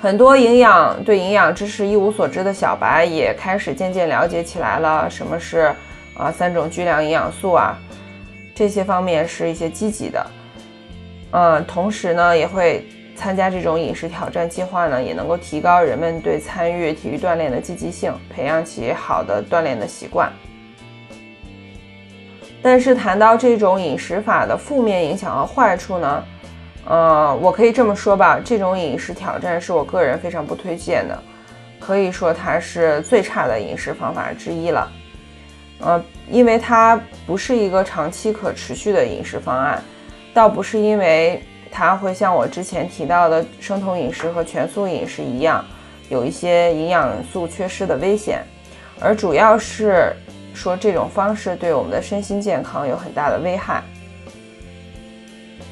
[0.00, 5.74] 很多营养对营养知识一无所知的小白也开始渐渐了解起来了，什么是。
[6.16, 7.78] 啊，三种巨量营养素啊，
[8.54, 10.26] 这些方面是一些积极的。
[11.30, 12.84] 嗯，同时呢，也会
[13.20, 20.32] 参加这种饮食挑战计划呢，也能够提高人们对参与体育锻炼的积极性，培养起好的锻炼的习惯。
[22.62, 26.24] 但是谈到这种饮食法的负面影响和坏处呢，
[26.86, 31.22] 呃，我可以这么说吧，这种饮食挑战是我个人非常不推荐的，
[31.78, 34.90] 可以说它是最差的饮食方法之一了。
[35.80, 39.82] 呃，因为它不是一个长期可持续的饮食方案，
[40.32, 45.64] 倒不是因为它会像我之前提到的生酮饮食和全素饮食一样，
[46.08, 48.42] 有一些营养素缺失的危险，
[49.00, 50.14] 而主要是
[50.52, 53.82] 说这种方式对我们的身心健康有很大的危害。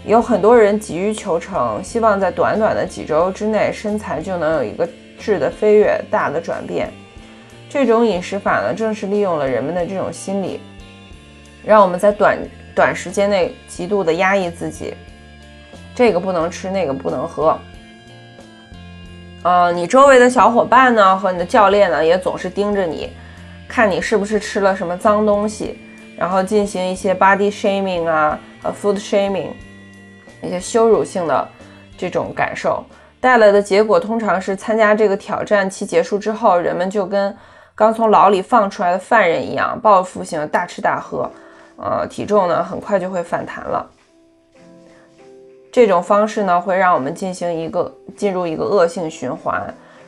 [0.07, 6.89] 有很多人急于求成，希望在短短的几周之内身材就能有一个质的飞跃、大的转变。
[7.69, 10.61] 这种饮食法呢，正是利用了人们的这种心理，
[11.63, 12.39] 让我们在短
[12.75, 14.95] 短时间内极度的压抑自己，
[15.99, 17.59] 这个不能吃，那个不能喝。
[19.43, 23.11] 呃，你周围的小伙伴呢和你的教练呢，也总是盯着你，
[23.67, 25.77] 看你是不是吃了什么脏东西，
[26.17, 29.49] 然后进行一些 body shaming 啊和 food shaming，
[30.41, 31.49] 一些羞辱性的
[31.97, 32.85] 这种感受，
[33.21, 37.37] 带来的结果通常是参加这个挑战期结束之后，人们就跟
[37.75, 41.29] 刚从牢里放出来的犯人一样，报复性大吃大喝，
[41.77, 43.85] 呃，体重呢很快就会反弹了。
[45.71, 49.63] 这种方式呢会让我们进行一个进入一个恶性循环。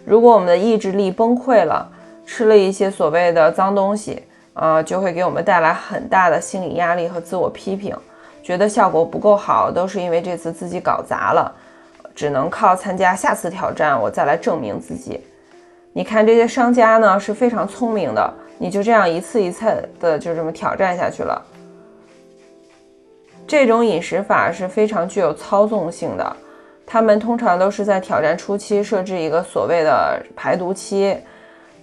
[0.05, 1.87] 如果我们的意志力崩溃了，
[2.27, 4.23] 吃了一些所谓的脏东西，
[4.55, 7.94] 啊，就会给我们带来很大的心理压力和自我批评，
[8.42, 11.53] 觉得效果不够好，都是因为这次自己搞砸了，
[12.14, 15.20] 只能靠参加下次挑战，我再来证明自己。
[15.92, 19.66] 你看这些商家呢是非常聪明的，你就这样一次一次
[20.01, 21.40] 的就这么挑战下去了。
[23.50, 26.36] 这种饮食法是非常具有操纵性的，
[26.86, 31.16] 他们通常都是在挑战初期设置一个所谓的排毒期，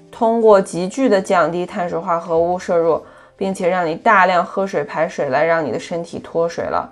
[0.10, 3.04] 通过急剧的降低碳水化合物摄入，
[3.36, 6.90] 并且让你大量喝水排水来让你的身体脱水了。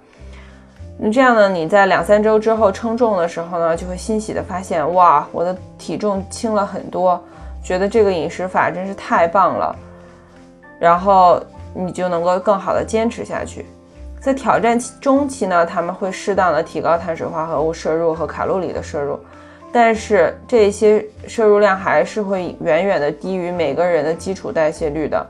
[1.00, 1.48] 那这样呢？
[1.48, 7.18] 你在两三周之后称重的时候呢，就会欣喜的发现，哇，我的体重轻了很多，
[7.64, 9.74] 觉得这个饮食法真是太棒了。
[10.78, 11.42] 然后
[11.74, 13.66] 你就能够更好的坚持下去。
[14.26, 19.20] 在挑战期中期呢，他们会适当的提高碳水化合物摄入和卡路里的摄入，
[19.72, 25.24] 但是这些摄入量还是会远远的低于每个人的基础代谢率的，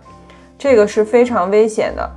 [0.57, 2.09] 这个是非常危险的。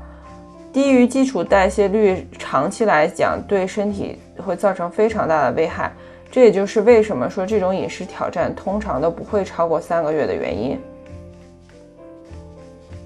[0.73, 5.91] 低于基础代谢率，长期来讲对身体会造成非常大的危害。
[6.31, 10.79] 这也就是为什么说这种饮食挑战通常都不会超过三个月的原因。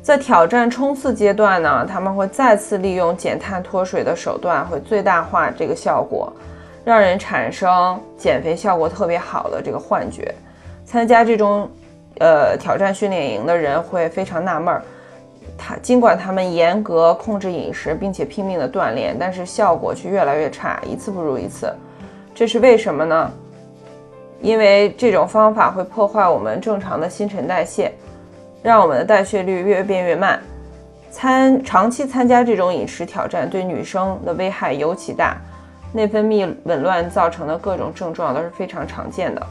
[0.02, 6.32] 在挑战冲刺阶段呢，他们会再次利用减碳脱水的手段，会最大化这个效果，
[6.84, 10.34] 让人产生减肥效果特别好的这个幻觉。
[10.84, 11.70] 参加这种
[12.18, 14.82] 呃挑战训练营的人会非常纳闷儿，
[15.56, 21.72] 他尽管他们严格控制饮食，并且拼命的锻炼，但是效果却越来越差，一次不如一次。
[22.34, 23.30] 这是为什么呢？
[24.40, 27.92] 因为这种方法会破坏我们正常的新陈代谢。
[28.62, 30.40] 让我们的代谢率越变越慢。
[31.10, 35.36] 参长期参加这种饮食挑战，对女生的危害尤其大，
[35.92, 39.46] 内分泌紊乱造成的各种症状都是非常常见的。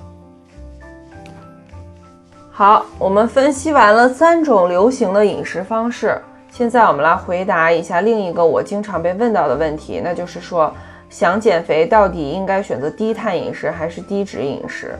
[2.49, 6.19] 好，我们分析完了三种流行的饮食方式，
[6.49, 10.73] 现在我们来回答一下另一个我经常被问到的问题，那就是说，
[11.09, 14.95] 想减肥到底应该选择低碳饮食还是低脂饮食？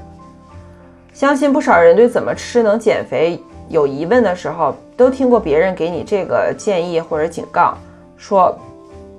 [1.12, 3.42] 相信不少人对怎么吃能减肥。
[3.72, 7.74] 有疑问的时候，都听过别人给你这个建议或者警告，
[8.18, 8.56] 说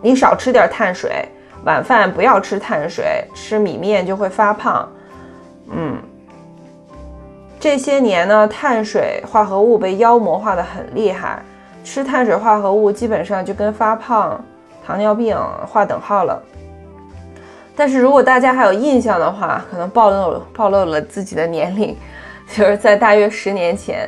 [0.01, 1.27] 你少吃点碳水，
[1.65, 4.89] 晚饭不要吃碳水，吃米面就会发胖。
[5.71, 5.97] 嗯，
[7.59, 11.43] 这些年呢，碳水化合物被妖魔化的很厉害，
[11.83, 14.39] 吃碳水化合物基本上就跟发胖、
[14.87, 15.37] 糖尿病
[15.67, 16.43] 划等号了。
[17.75, 21.97] 但是如果大家还有印象的话，可能暴露暴露了自己的年龄，
[22.53, 24.07] 就是在大约十年前。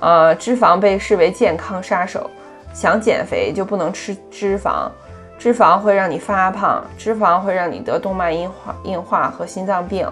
[0.00, 2.30] 呃，脂肪被视为健康杀手，
[2.74, 4.90] 想减肥就不能吃脂肪，
[5.38, 10.06] 脂肪会让你发胖，脂肪会让你得动脉硬化、硬化和心脏病。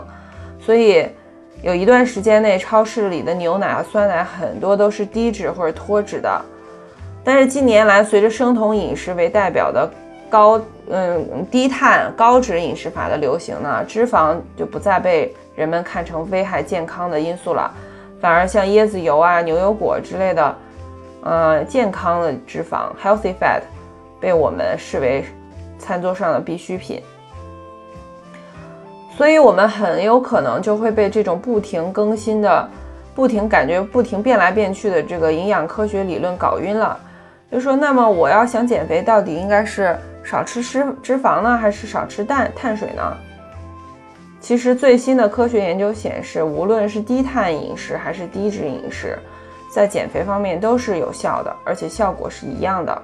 [0.59, 1.07] 所以
[1.63, 6.41] 有一段时间内，超市里的牛奶和酸奶很多都是低脂或者脱脂的。
[7.23, 9.91] 但是近年来，随着生酮饮食为代表的
[10.29, 17.71] 高嗯低碳高脂饮食法的流行呢，脂肪就不再被人们看成危害健康的因素了。
[18.25, 20.57] 反而像椰子油啊、牛油果之类的，
[21.25, 23.61] 呃，健康的脂肪 （healthy fat）
[24.19, 25.27] 被我们视为
[25.79, 27.03] 餐桌上的必需品，
[29.15, 32.67] 所以我们很有可能就会被这种不停更新的、
[33.15, 36.99] 不停感觉不停变来变去的这个营养科学理论搞晕了。
[37.53, 43.03] 就说，那么我要想减肥，到底应该是少吃脂脂肪呢，还是少吃碳碳水呢？
[44.45, 49.19] 其实最新的科学研究显示，无论是低碳饮食还是低脂饮食，
[49.73, 53.03] 在减肥方面都是有效的，而且效果是一样的。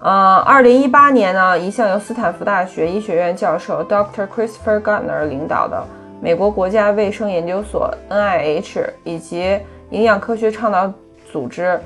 [0.00, 4.26] 呃，二零一八年呢，一项由斯坦福大学医学院教授 Dr.
[4.26, 5.80] Christopher Gardner 领导的
[6.20, 10.92] 美国国家卫生研究所 （NIH） 以及营养科学倡导
[11.30, 11.80] 组织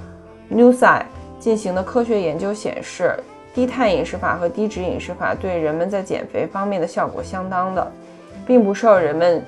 [0.50, 1.02] NUSI
[1.38, 3.14] 进行的科学研究显示。
[3.55, 7.93] 低碳饮食法和低脂饮食法对人们在减肥方面的效果相当的，
[8.45, 9.43] 并不受人们，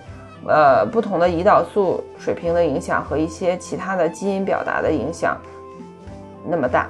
[0.46, 5.36] 呃不同的胰岛素水平的影响和一些其他的基因表达的影响
[6.46, 6.88] 那么大。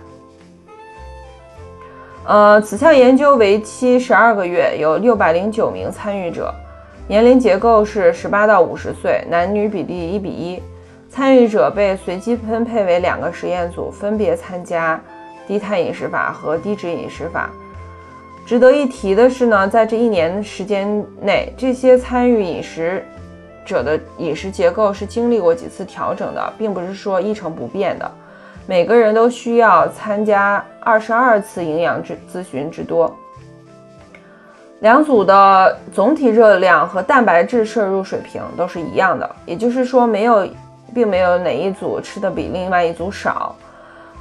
[2.26, 6.52] 呃，此项研究为期十二个月，有六百零九名参与者，
[7.08, 10.62] 年龄结构是十八到五十岁，男女比例一比一。
[11.08, 15.00] 参与者被随机分配为两个实验组，分别参加。
[15.46, 17.50] 低碳饮食法和低脂饮食法。
[18.44, 23.04] 值得一提的是呢，在这一年时间内，这些参与饮食
[23.64, 28.10] 者的饮食结构是经历过几次调整的，并不是说一成不变的。
[28.66, 33.12] 每个人都需要参加二十二次营养咨咨询之多。
[34.80, 40.46] 两组的总体热量和蛋白质摄入水平都是一样的，也就是说，没有，
[40.94, 43.56] 并没有哪一组吃的比另外一组少。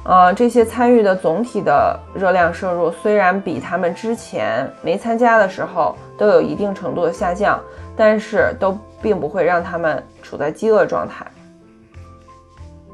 [0.08, 7.60] 呃，这些参与的总体的热量摄入虽然比他们之前没参加的时候都有一定程度的下降，
[7.96, 11.26] 但是都并不会让他们处在饥饿状态。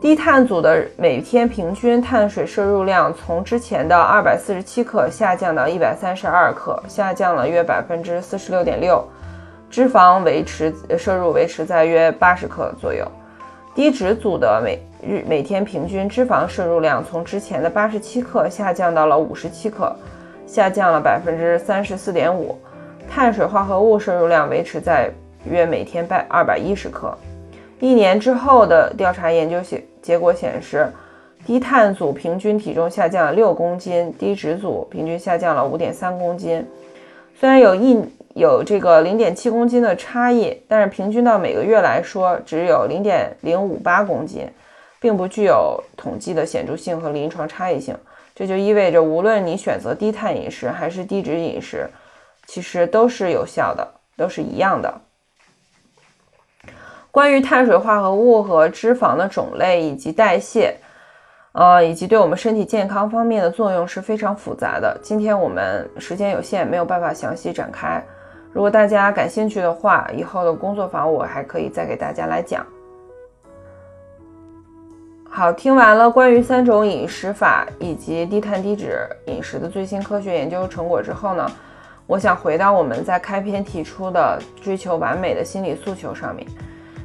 [0.00, 9.06] 低碳组的每天平均碳水摄入量从之前的二百四十七克下降到一百三十二克，下降了约百分之四十六点六，
[9.68, 13.06] 脂肪维持摄入维持在约八十克左右。
[13.74, 19.96] 低脂组的每日每天平均脂肪摄入量从之前的八十七克下降到了五十七克，
[20.46, 22.54] 下降了百分之三十四点五。
[23.08, 25.10] 碳水化合物摄入量维持在
[25.50, 27.16] 约每天百二百一十克。
[27.80, 30.86] 一年之后的调查研究显结果显示，
[31.46, 36.62] 低碳组平均体重下降了六公斤，低脂组平均下降了五点三公斤。
[37.40, 37.98] 虽然有一
[38.34, 44.48] 有这个零点七公斤的差异，但是平均到每个月来说，只有零点零五八公斤，
[45.00, 47.96] 并不具有统计的显著性和临床差异性。
[48.34, 51.88] 这就意味着，无论你选择低碳饮食还是低脂饮食，
[52.46, 55.00] 其实都是有效的，都是一样的。
[57.10, 60.76] 关于碳水化合物和脂肪的种类以及代谢。
[61.52, 64.98] 呃，以及对我们身体健康方面的作用是非常复杂的。
[65.02, 68.02] 今天我们时间有限，没有办法详细展开。
[68.52, 72.66] 如果大家感兴趣的话，以后的工作坊我还可以再给大家来讲。
[75.28, 81.50] 好，听完了关于三种饮食法以及低碳低脂饮食的最新科学研究成果之后呢，
[82.06, 86.46] 我想回到我们在开篇提出的追求完美的心理诉求上面。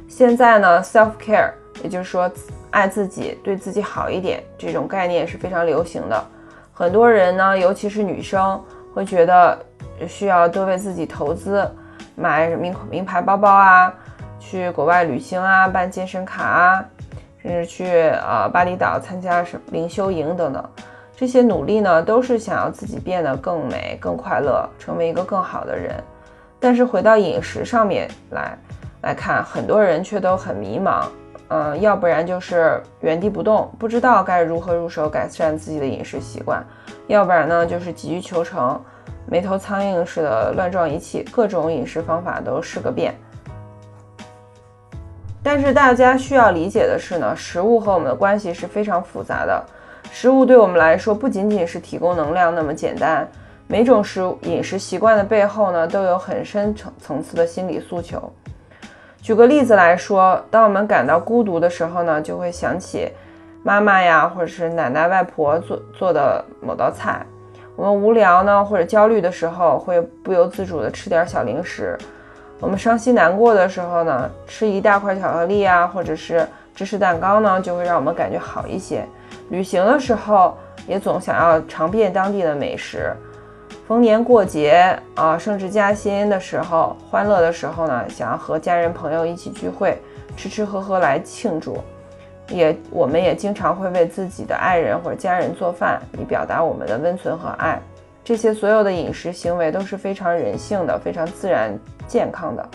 [0.06, 1.50] 现在呢，self care，
[1.82, 2.30] 也就是说。
[2.70, 6.24] 爱自己，对自己好一点，这种概念是非常流行的。
[6.70, 9.58] 很多人呢，尤其是女生，会觉得
[9.98, 11.68] 就需要多为自己投资，
[12.14, 13.92] 买名名牌包包啊，
[14.38, 16.84] 去国外旅行啊，办健身卡啊，
[17.42, 20.64] 甚至去呃巴厘岛参加什么灵修营等等。
[21.16, 25.92] 这些努力呢，都是想要自己变得更美、更快乐，成为一个更好的人。
[26.60, 28.56] 但是回到饮食上面来
[29.02, 31.04] 来看，很多人却都很迷茫。
[31.50, 36.62] 嗯，要不然就是原地不动，不知道该如何入手改善自己的饮食习惯；
[37.06, 38.80] 要不然呢，就是急于求成，
[39.30, 43.14] 没头苍蝇似的乱撞一气，各种饮食方法都试个遍。
[45.42, 49.64] 但是大家需要理解的是呢，食物和我们的关系是非常复杂的。
[50.10, 53.28] 食物对我们来说不仅仅是提供能量那么简单，
[53.66, 58.32] 每种食饮食习惯的背后呢，都有很深层层次的心理诉求。
[59.20, 63.10] 举个例子来说，当我们感到孤独的时候呢，就会想起
[63.62, 67.24] 妈妈呀，或者是奶奶、外婆做做的某道菜。
[67.78, 71.96] 我们无聊呢，或者焦虑的时候，会不由自主的吃点小零食。
[72.58, 79.06] 我们伤心难过的时候呢，吃一大块巧克力啊，或者是芝士蛋糕呢，就会让我们感觉好一些。
[79.50, 80.58] 旅行的时候，
[80.88, 83.14] 也总想要尝遍当地的美食。
[83.86, 90.02] 逢年过节啊，升职加薪的时候，欢乐的时候呢，想要和家人朋友一起聚会，
[90.36, 91.78] 吃吃喝喝来庆祝。
[92.48, 97.80] 也，我们也经常会为自己的爱人或者家人做饭，以表达我们的温存和爱。
[98.24, 102.68] 这些所有的饮食行为都是非常人性的，非常自然、健康的。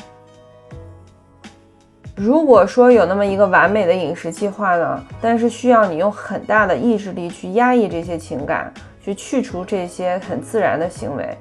[2.16, 8.72] 如果说有那么一个完美的饮食计划呢，但是需要你用很大的意志力去压抑这些情感。
[9.06, 11.38] 去去除这些很自然的行为，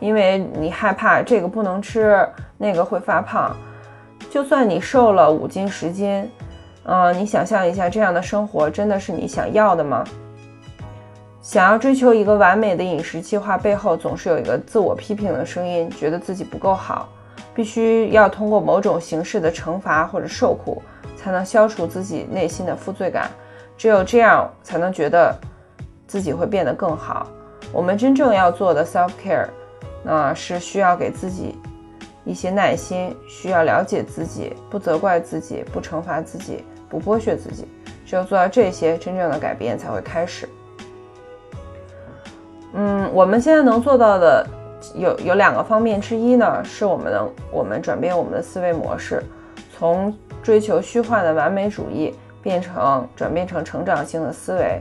[0.00, 2.28] 因为你害怕这个不能吃，
[2.58, 3.56] 那个会发胖。
[4.28, 6.30] 就算你瘦了五斤十斤，
[6.86, 10.04] 嗯，你想象一下，这样的生活真的是你想要的吗？
[11.42, 17.08] 想要追求一个完美的饮食计划背后，总是有一个自我批评的声音，觉得自己不够好，
[17.54, 20.82] 必须要通过某种形式的惩罚或者受苦，
[21.16, 23.30] 才能消除自己内心的负罪感。
[23.76, 25.34] 只有这样，才能觉得。
[26.08, 27.26] 自己会变得更好。
[27.72, 29.48] 我们真正要做的 self care，
[30.04, 31.58] 那是需要给自己
[32.24, 37.66] 一些耐心，需要了解自己，不责怪自己，不惩罚自己，不剥削自己。
[38.04, 40.48] 只有做到这些，真正的改变才会开始。
[42.72, 44.46] 嗯，我们现在能做到的
[44.94, 49.22] 有有两个方面之一呢，是我们能我们转变我们的思维模式，
[49.76, 54.80] 从追求虚幻的完美主义变成转变成成长性的思维。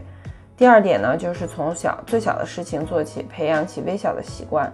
[0.55, 4.71] 第二点呢，就是从小最小的事情做起，培养起微小的习惯。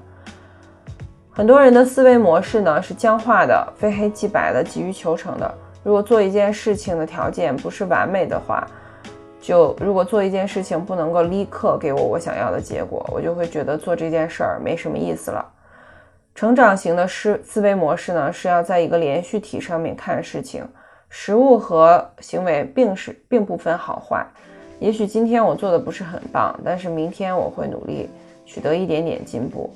[1.31, 5.55] 很多人的思维模式呢是僵化的、非黑即白的、急于求成的。
[5.83, 8.67] 如果做一件事情的条件不是完美的话，
[9.41, 15.43] 就如果做一件事情不能够立刻给我我想要的结果，我就会觉得做这件事儿没什么意思了。
[16.35, 20.63] 成长型的思思维模式呢，是要在一个连续体上面看事情，
[21.09, 24.25] 食物和行为并是并不分好坏。
[24.79, 28.09] 也许今天我做的不是很棒，但是明天我会努力
[28.45, 29.73] 取得一点点进步。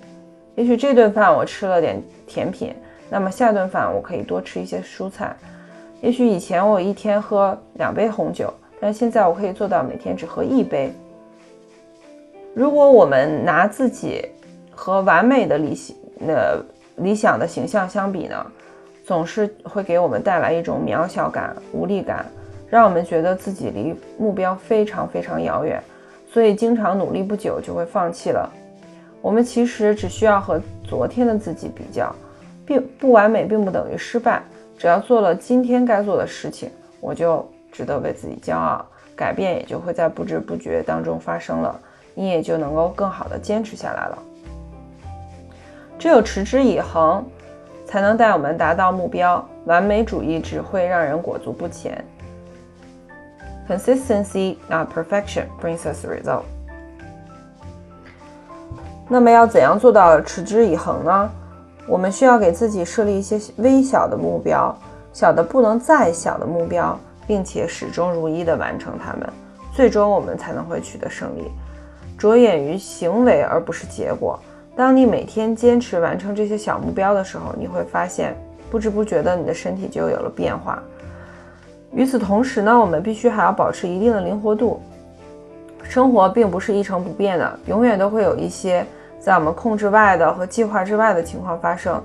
[0.56, 2.74] 也许这顿饭我吃了点甜品，
[3.10, 5.36] 那么下顿饭我可以多吃一些蔬菜。
[6.06, 10.93] 也许以前我一天喝两杯红酒，但现在我可以做到每天只喝一杯。
[12.53, 14.24] 如果我们拿自己
[14.70, 15.95] 和完美的理想、
[16.28, 16.64] 呃
[16.97, 18.45] 理想的形象相比呢，
[19.03, 22.24] 总是会给我们带来一种渺小感、无力感。
[22.70, 25.82] 让我们觉得自己离目标非常非常遥远，
[26.30, 28.47] 所以经常努力不久就会放弃了。
[29.24, 32.14] 我们其实只需要和昨天的自己比较，
[32.64, 34.43] 并不完美并不等于失败。
[34.78, 36.69] 只要做了今天该做的事情，
[36.99, 41.80] 我就值得为自己骄傲，改变也就会在不知不觉当中发生了，
[42.13, 44.17] 你也就能够更好的坚持下来了。
[45.97, 47.23] 只有持之以恒，
[47.86, 49.43] 才能带我们达到目标。
[49.65, 52.03] 完美主义只会让人裹足不前。
[53.67, 56.43] Consistency, not perfection, brings us result.
[59.07, 61.32] 那么要怎样做到持之以恒呢？
[61.88, 64.75] 我们需要给自己设立一些微小的目标，
[65.13, 69.29] 小的不能再小的目标，并且始终如一地完成它们，
[69.71, 71.51] 最终我们才能会取得胜利。
[72.17, 74.39] 着眼于行为而不是结果。
[74.75, 78.36] 当你每天坚持完成这些小目标的时候，你会发现，
[78.71, 80.81] 不知不觉的你的身体就有了变化。
[81.93, 84.81] 与此同时呢，我们必须还要保持一定的灵活度。
[85.83, 88.83] 生活并不是一成不变的，永远都会有一些。
[89.26, 91.99] 在我们控制外的和计划之外的情况发生，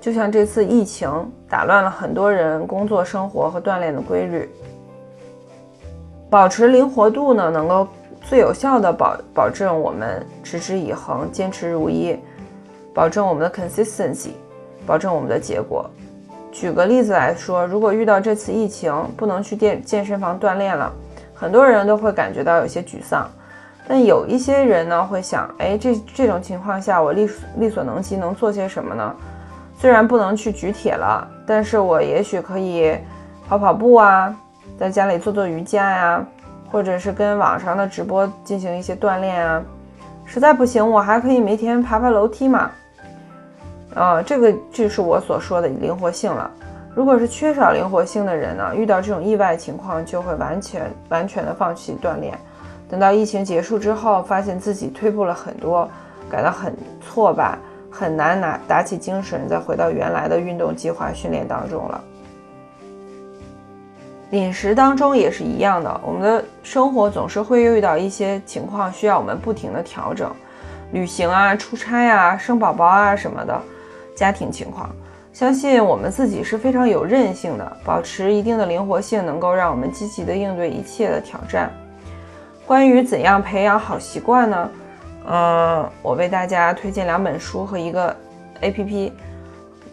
[0.00, 1.10] 就像这次疫情
[1.46, 4.48] 打乱了很多人工作、生活和锻炼的规律。
[6.30, 7.86] 保持灵活度呢，能够
[8.22, 12.18] 最有效的保保证我们持之以恒、坚持如一，
[12.94, 14.30] 保证我们的 consistency，
[14.86, 15.84] 保证我们的结果。
[16.50, 20.90] 举个例子来说，如果遇到这次疫情不能去健健身房锻炼了，
[21.34, 23.30] 很多人都会感觉到有些沮丧。
[23.86, 27.28] 但有一些人呢会想，哎，这这种情况下我力
[27.58, 29.14] 力所能及能做些什么呢？
[29.76, 32.96] 虽然不能去举铁了，但是我也许可以
[33.48, 34.34] 跑跑步啊，
[34.78, 36.26] 在家里做做瑜伽呀，
[36.70, 39.62] 或者是跟网上的直播进行一些锻炼啊。
[40.24, 42.70] 实在不行，我还可以每天爬爬楼梯嘛。
[43.94, 46.50] 啊，这个就是我所说的灵活性了。
[46.94, 52.38] 如果是缺少灵活性的人呢，遇到这种意外情况就会完全完全的放弃锻炼。
[52.88, 55.88] 等到疫情结束之后，发现自己退步了很多，
[56.30, 57.58] 感到很挫败，
[57.90, 62.04] 很难拿打起精神再回到原来的运动计划训练当中了。
[64.30, 70.30] 饮食当中也是一样的，我们的生活总是会遇到一些情况需要我们不停的调整，
[70.92, 73.60] 旅行啊、出差啊、生宝宝啊什么的，
[74.16, 74.90] 家庭情况，
[75.32, 81.70] 相信我们自己是非常有韧性的，保持一定的灵活性，能够让我们积极的应对一切的挑战。
[82.66, 84.70] 关于怎样培养好习惯呢？
[85.26, 88.14] 嗯，我为大家推荐两本书和一个
[88.62, 89.12] APP。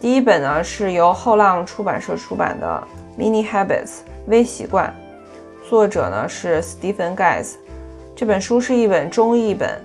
[0.00, 2.82] 第一本呢是由后浪出版社出版的
[3.20, 3.68] 《Mini Habits》
[4.26, 4.92] 微习惯，
[5.68, 7.54] 作者呢是 Stephen Guys。
[8.16, 9.80] 这本书是一本中译本，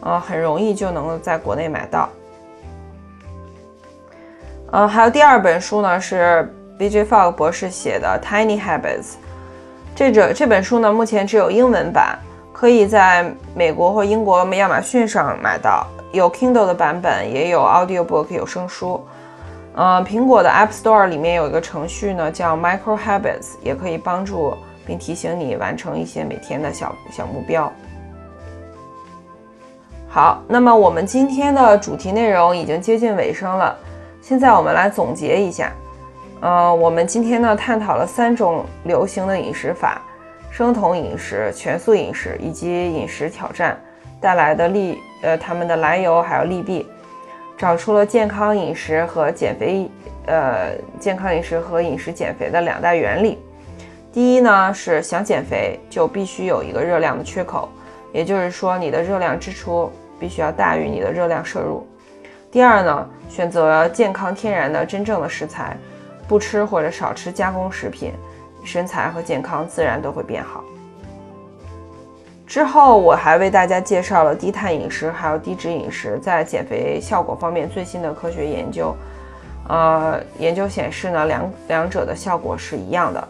[0.00, 2.08] 呃，很容易就能够在国内买到。
[4.72, 9.02] 呃，还有第二本书呢是 BJ Fogg 博士写的《Tiny Habits》。
[9.96, 12.18] 这这这本书呢，目前只有英文版，
[12.52, 19.02] 可以在美国或英国亚马逊上买到，有 Kindle 的版本，也有 Audiobook 有声书。
[19.74, 24.54] 嗯，苹果的 App Store 里面有一个程序呢，叫 Micro Habits，也可以帮助
[24.86, 27.72] 并提醒你完成一些每天的小小目标。
[30.10, 33.74] 好，那么我们今天的主题内容已经接近尾声了，
[34.20, 35.72] 现在我们来总结一下。
[36.40, 40.02] 呃，我们今天呢探讨了三种流行的饮食法：
[40.50, 43.80] 生酮饮食、全素饮食以及饮食挑战
[44.20, 46.86] 带来的利，呃，它们的来由还有利弊，
[47.56, 49.90] 找出了健康饮食和减肥，
[50.26, 53.38] 呃，健康饮食和饮食减肥的两大原理。
[54.12, 57.66] 第一呢是想减肥就必须有一个热量的缺口，
[58.12, 61.86] 也就是说你的热量支出必须要大于你的热量摄入。
[62.50, 65.74] 第二呢，选择健康天然的真正的食材。
[66.28, 68.12] 不吃或者少吃加工食品，
[68.64, 70.64] 身材和健康自然都会变好。
[72.46, 78.94] 之后我还为大家介绍了低碳饮食还有低脂饮食在减肥效果方面最新的科学研究。
[79.68, 83.28] 呃，研究显示呢，两两者的效果是一样的。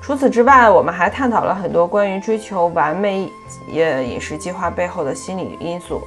[0.00, 3.28] 除此之外，我们还探讨了很多关于追求完美
[3.68, 6.00] 饮饮食计划背后的心理因素。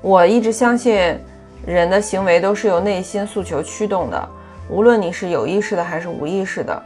[0.00, 1.18] 我一直相信。
[1.66, 4.28] 人的行为都是由内心诉求驱动的，
[4.68, 6.82] 无论你是有意识的还是无意识的。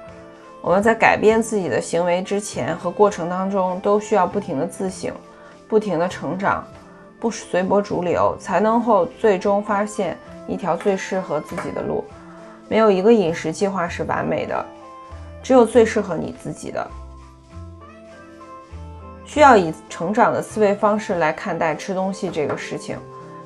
[0.60, 5.12] 我们在改变自己的行为之前和过程当中，都需要不停的自省，
[5.68, 6.66] 不停的成长，
[7.20, 10.16] 不随波逐流，才能后最终发现
[10.48, 12.04] 一条最适合自己的路。
[12.68, 14.64] 没有一个饮食计划是完美的，
[15.42, 16.90] 只有最适合你自己的。
[19.26, 22.98] 需要以成长的思维方式来看待吃东西这个事情。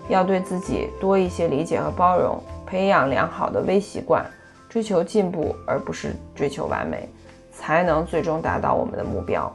[0.09, 4.24] 要对自己多一些理解和包容，培养良好的微习惯，
[4.68, 7.09] 追求进步而不是追求完美，
[7.52, 9.52] 才能最终达到我们的目标。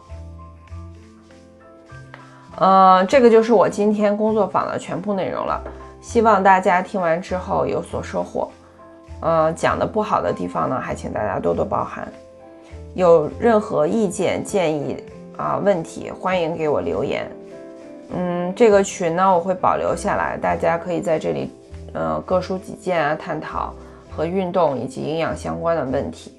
[2.58, 5.60] 呃，这个就是我今天工作坊的全部内容了，
[6.02, 8.48] 希望大家听完之后有所收获。
[9.22, 12.08] 呃，讲的不好的地方呢，还请大家多多包涵。
[12.94, 15.04] 有任何意见建议
[15.36, 17.28] 啊问题，欢迎给我留言。
[18.12, 21.52] 嗯，这个群呢我会保留下来，大家可以在这里，
[21.94, 23.74] 呃，各抒己见啊，探讨
[24.12, 26.38] 和运动以及营养相关的问题。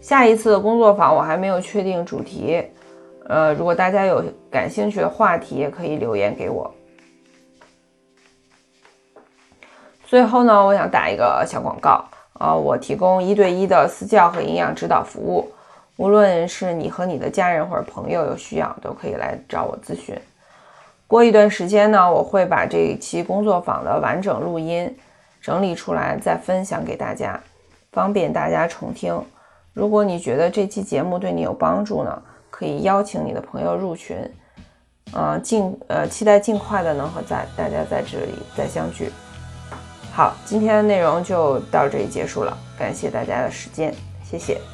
[0.00, 2.62] 下一次的工作坊我还没有确定主题，
[3.26, 6.70] 呃，如果大家有感兴趣的话题，也可以留言给我。
[10.04, 12.04] 最后呢，我想打一个小广告
[12.34, 15.50] 啊，我提供一对一的私教和营养指导服务，
[15.96, 20.14] 无论是你和你的家人或者朋友有需要，都可以来找我咨询。
[21.06, 24.94] 过一段时间呢，我会把这一期工作坊的完整录音
[25.40, 27.38] 整理出来，再分享给大家，
[27.92, 29.22] 方便大家重听。
[29.72, 34.16] 如果你觉得这期节目对你有帮助呢，可以邀请你的朋友入群。
[35.12, 39.12] 呃，尽呃期待尽快的能和在大家在这里再相聚。
[40.12, 43.94] 好，今天的内容就到这里结束了，感谢大家的时间，
[44.24, 44.73] 谢谢。